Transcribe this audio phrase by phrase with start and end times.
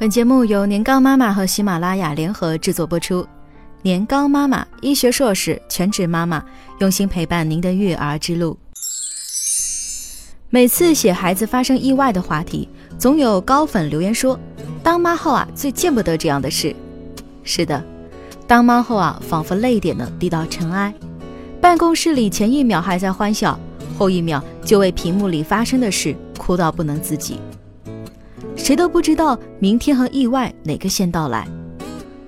[0.00, 3.28] 本节目由年糕妈妈和喜马拉雅联合制作播出。
[3.82, 6.42] 年糕妈妈，医学硕士，全职妈妈，
[6.78, 8.58] 用心陪伴您的育儿之路。
[10.48, 12.66] 每次写孩子发生意外的话题，
[12.98, 14.40] 总有高粉留言说
[14.82, 16.74] ：“当妈后啊，最见不得这样的事。”
[17.44, 17.84] 是的，
[18.46, 20.94] 当妈后啊，仿佛泪点呢滴到尘埃。
[21.60, 23.60] 办公室里前一秒还在欢笑，
[23.98, 27.38] 后一秒就为屏幕里发生的事哭到不能自己。
[28.56, 31.46] 谁都不知道明天和意外哪个先到来。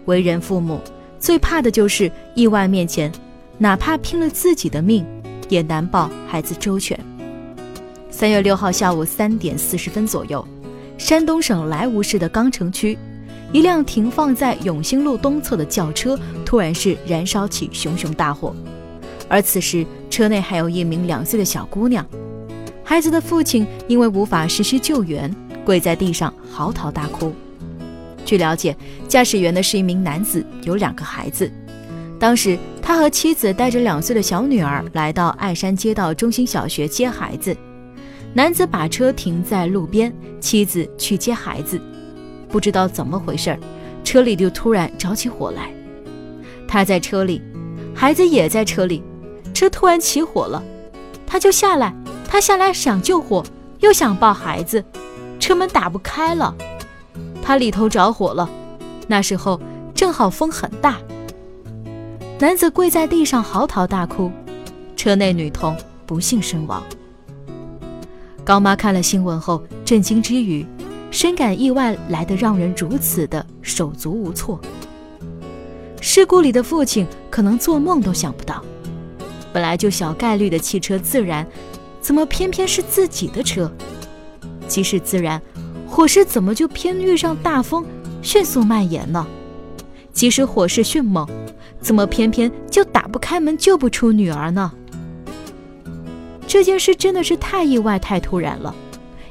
[0.06, 0.80] 为人父母
[1.18, 3.10] 最怕的就是意外面前，
[3.58, 5.06] 哪怕拼了自己的命，
[5.48, 6.98] 也难保孩子周全。
[8.10, 10.46] 三月六号下午三点四十分左右，
[10.98, 12.98] 山东省莱芜市的钢城区，
[13.52, 18.54] 一辆停放在永兴路东侧的轿车突然是燃烧起熊熊大火，
[19.28, 22.04] 而此时车内还有一名两岁的小姑娘，
[22.82, 25.32] 孩子的父亲因为无法实施救援。
[25.64, 27.32] 跪在地上嚎啕大哭。
[28.24, 28.76] 据了解，
[29.08, 31.50] 驾驶员的是一名男子，有两个孩子。
[32.18, 37.56] 当时他和妻子带着两岁的小女儿来到爱山街道中心小学接孩子。
[38.32, 41.80] 男子把车停在路边，妻子去接孩子。
[42.48, 43.58] 不知道怎么回事，
[44.04, 45.72] 车里就突然着起火来。
[46.68, 47.42] 他在车里，
[47.94, 49.02] 孩子也在车里，
[49.52, 50.62] 车突然起火了，
[51.26, 51.94] 他就下来，
[52.26, 53.44] 他下来想救火，
[53.80, 54.82] 又想抱孩子。
[55.42, 56.54] 车门打不开了，
[57.42, 58.48] 他里头着火了。
[59.08, 59.60] 那时候
[59.92, 60.98] 正好风很大，
[62.38, 64.30] 男子跪在地上嚎啕大哭。
[64.94, 65.76] 车内女童
[66.06, 66.80] 不幸身亡。
[68.44, 70.64] 高妈看了新闻后震惊之余，
[71.10, 74.60] 深感意外来得让人如此的手足无措。
[76.00, 78.62] 事故里的父亲可能做梦都想不到，
[79.52, 81.44] 本来就小概率的汽车自燃，
[82.00, 83.68] 怎么偏偏是自己的车？
[84.72, 85.38] 即使自然，
[85.86, 87.84] 火势怎么就偏遇上大风，
[88.22, 89.26] 迅速蔓延呢？
[90.14, 91.28] 即使火势迅猛，
[91.78, 94.72] 怎么偏偏就打不开门，救不出女儿呢？
[96.46, 98.74] 这件事真的是太意外、太突然了，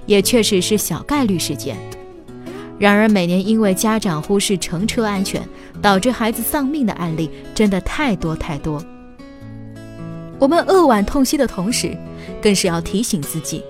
[0.06, 1.75] 也确实是小概率事件。
[2.78, 5.41] 然而，每年因为家长忽视乘车安全，
[5.81, 8.80] 导致孩子丧命的案例真的太多太多。
[10.38, 11.97] 我们扼腕痛惜的同时，
[12.40, 13.63] 更是要提醒自己。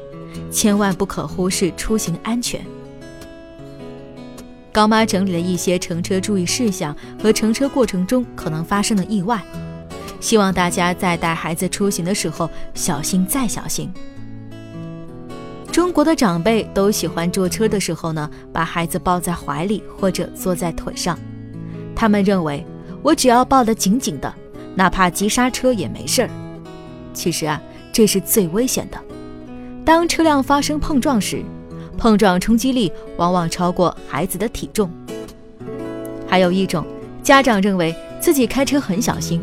[0.52, 2.62] 千万不可忽视出行安全。
[4.72, 9.42] 高妈整理了一些乘车注意事项和乘车过程中可能发生的意外，
[10.22, 13.92] 希望大家在带孩子出行的时候小心再小心。
[15.72, 21.20] 中国的长辈都喜欢坐车的时候呢，把孩子抱在怀里或者坐在腿上，
[21.96, 22.66] 他们认为
[23.02, 24.34] 我只要抱得紧紧的，
[24.76, 26.30] 哪怕急刹车也没事儿。
[27.14, 27.62] 其实啊，
[27.92, 28.98] 这是最危险的。
[29.92, 31.44] 当车辆发生碰撞时，
[31.98, 34.90] 碰撞冲击力往往超过孩子的体重。
[36.26, 36.86] 还有一种，
[37.22, 39.42] 家长认为自己开车很小心，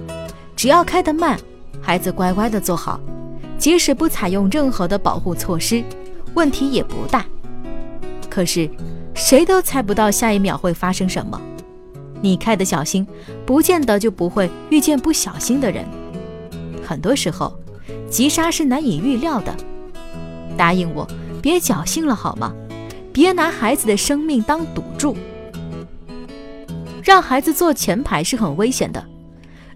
[0.57, 1.39] 只要开得慢，
[1.83, 2.99] 孩子乖乖地坐好，
[3.59, 5.85] 即使不采用任何的保护措施，
[6.33, 7.27] 问题也不大。
[8.31, 8.71] 可是，
[9.15, 11.39] 谁都猜不到下一秒会发生什么。
[12.23, 13.07] 你开得小心，
[13.45, 15.85] 不见得就不会遇见不小心的人。
[16.83, 17.53] 很多时候，
[18.09, 19.55] 急刹是难以预料的。
[20.59, 21.07] 答应我，
[21.41, 22.53] 别侥幸了好吗？
[23.13, 25.17] 别拿孩子的生命当赌注。
[27.03, 29.03] 让孩子坐前排是很危险的。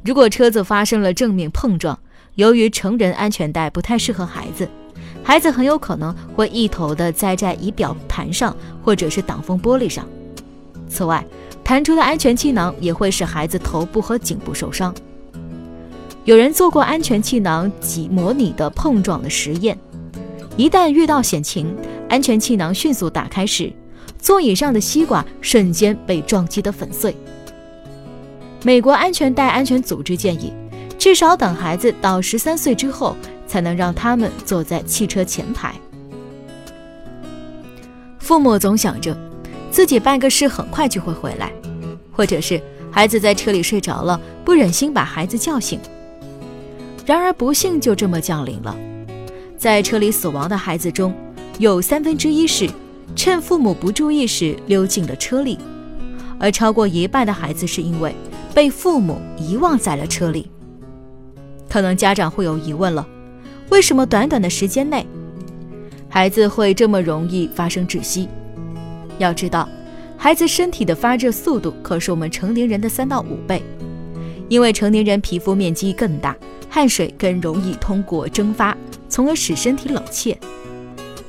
[0.05, 1.99] 如果车子发生了正面碰撞，
[2.35, 4.69] 由于成人安全带不太适合孩子，
[5.23, 10.05] 孩子很有可能会一头的栽在仪表盘上或者是挡风玻璃上。
[10.89, 11.25] 此外，
[11.65, 14.93] 弹出的安全气囊也会使孩子头部和颈部受伤。
[16.25, 19.79] 有人做过安全气囊挤模拟的碰撞的实验。
[20.57, 21.75] 一旦遇到险情，
[22.09, 23.73] 安全气囊迅速打开时，
[24.19, 27.17] 座椅上的西瓜瞬间被撞击得粉碎。
[28.63, 30.53] 美国安全带安全组织建议，
[30.99, 35.75] 至少等孩子到十三岁之后，才能让他们坐在汽车前排。
[38.19, 39.17] 父母总想着
[39.71, 41.51] 自己办个事很快就会回来，
[42.13, 42.61] 或者是
[42.91, 45.81] 孩子在车里睡着了，不忍心把孩子叫醒。
[47.05, 48.77] 然而不幸就这么降临了。
[49.63, 51.15] 在车里死亡的孩子中，
[51.61, 52.69] 有三分之一是
[53.15, 55.57] 趁父母不注意时溜进了车里，
[56.37, 58.13] 而超过一半的孩子是因为
[58.53, 60.51] 被父母遗忘在了车里。
[61.71, 63.07] 可能家长会有疑问了：
[63.71, 65.07] 为什么短短的时间内，
[66.09, 68.29] 孩子会这么容易发生窒息？
[69.19, 69.69] 要知道，
[70.17, 73.63] 孩子身体的发热速度可是我们成年人的三到五倍，
[74.49, 76.37] 因为成年人皮肤面积更大，
[76.69, 78.77] 汗水更容易通过蒸发。
[79.13, 80.35] 从而使身体冷却。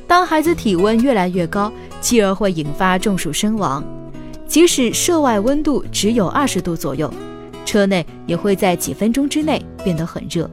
[0.08, 1.70] 当孩子体温越来越高，
[2.00, 3.84] 继而会引发中暑身亡。
[4.48, 7.14] 即使室外温度只有二十度左右，
[7.66, 10.50] 车内也会在几分钟之内变得很热。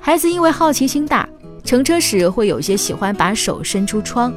[0.00, 1.28] 孩子因为好奇心大，
[1.64, 4.32] 乘车时会有些喜欢把手伸出窗，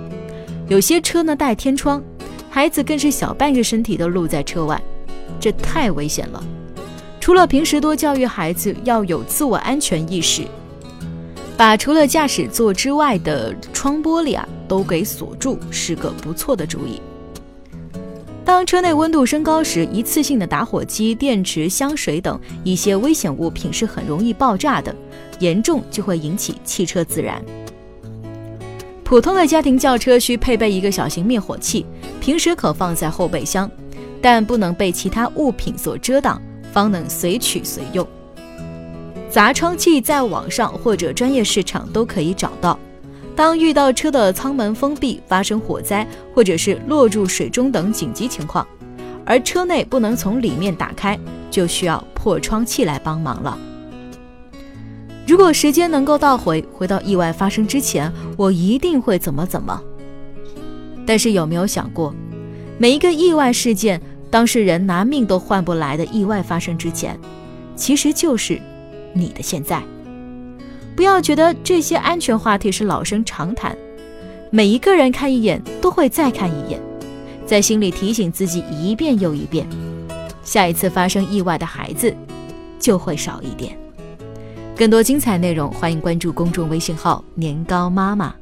[0.68, 2.02] 有些车呢带天窗，
[2.50, 4.82] 孩子更是小半个身体都露在车外，
[5.40, 6.44] 这太危险了。
[7.20, 10.44] 除了平时多教育孩子要有自我安全意识，
[11.62, 17.00] 把除了驾驶座之外的窗玻璃啊都给锁住，是个不错的主意。
[18.44, 24.96] 当车内温度升高时，一次性的打火机、电池、香水等一些危险物品是很容易爆炸的，
[25.38, 27.40] 严重就会引起汽车自燃。
[29.04, 31.86] 普通的家庭轿车需配备一个小型灭火器，
[32.20, 33.70] 平时可放在后备箱，
[34.20, 36.42] 但不能被其他物品所遮挡，
[36.74, 38.04] 方能随取随用。
[39.32, 42.78] 砸窗器在网上或者专业市场都可以找到。
[43.34, 46.06] 当遇到车的舱门封闭、发生火灾，
[46.36, 48.68] 或者是落入水中等紧急情况，
[49.26, 51.18] 而车内不能从里面打开，
[51.50, 53.58] 就需要破窗器来帮忙了。
[55.26, 59.82] 如果时间能够倒回，回到意外发生之前，我一定会怎么怎么。
[61.06, 62.14] 但是有没有想过，
[62.78, 67.18] 每一个意外事件，当事人拿命都换不来的意外发生之前，
[67.78, 68.62] 其实就是
[69.14, 69.82] 你的现在。
[70.96, 73.76] 不要觉得这些安全话题是老生常谈，
[74.50, 76.80] 每一个人看一眼都会再看一眼，
[77.46, 79.68] 在心里提醒自己一遍又一遍，
[80.44, 82.14] 下一次发生意外的孩子
[82.80, 83.78] 就会少一点。
[84.76, 88.36] 更多精彩内容，欢迎关注公众微信号“年糕妈妈”。